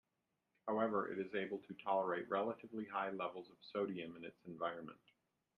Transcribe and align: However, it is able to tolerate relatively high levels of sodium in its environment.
However, 0.67 1.11
it 1.11 1.19
is 1.19 1.35
able 1.35 1.59
to 1.59 1.75
tolerate 1.75 2.27
relatively 2.27 2.85
high 2.85 3.11
levels 3.11 3.51
of 3.51 3.57
sodium 3.71 4.15
in 4.15 4.25
its 4.25 4.43
environment. 4.47 4.97